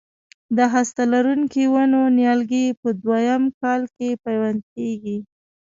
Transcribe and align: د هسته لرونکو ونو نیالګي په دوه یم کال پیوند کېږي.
د 0.57 0.59
هسته 0.73 1.03
لرونکو 1.13 1.61
ونو 1.73 2.01
نیالګي 2.17 2.65
په 2.81 2.89
دوه 3.01 3.17
یم 3.27 3.43
کال 3.61 3.81
پیوند 4.25 4.61
کېږي. 4.73 5.17